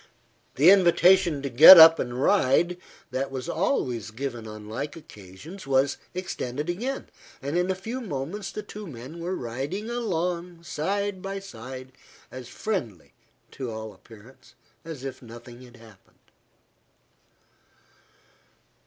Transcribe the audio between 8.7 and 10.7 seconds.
men were riding along,